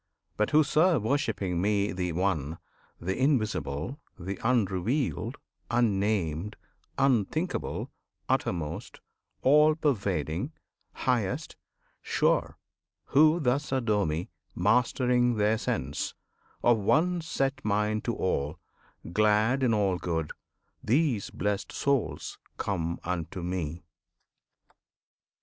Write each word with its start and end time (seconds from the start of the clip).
But 0.35 0.49
who 0.49 0.63
serve 0.63 1.03
Worshipping 1.03 1.61
Me 1.61 1.91
The 1.91 2.11
One, 2.13 2.57
The 2.99 3.15
Invisible, 3.15 3.99
The 4.17 4.39
Unrevealed, 4.43 5.37
Unnamed, 5.69 6.55
Unthinkable, 6.97 7.91
Uttermost, 8.27 8.99
All 9.43 9.75
pervading, 9.75 10.53
Highest, 10.93 11.55
Sure 12.01 12.57
Who 13.13 13.39
thus 13.39 13.71
adore 13.71 14.07
Me, 14.07 14.31
mastering 14.55 15.35
their 15.35 15.59
sense, 15.59 16.15
Of 16.63 16.79
one 16.79 17.21
set 17.21 17.63
mind 17.63 18.03
to 18.05 18.15
all, 18.15 18.57
glad 19.13 19.61
in 19.61 19.71
all 19.71 19.99
good, 19.99 20.31
These 20.83 21.29
blessed 21.29 21.71
souls 21.71 22.39
come 22.57 22.99
unto 23.03 23.43
Me. 23.43 23.83